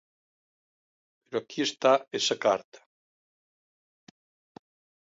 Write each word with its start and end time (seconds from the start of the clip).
Pero 1.23 1.35
aquí 1.39 1.59
está 1.67 1.93
esa 2.19 2.35
carta. 2.45 2.79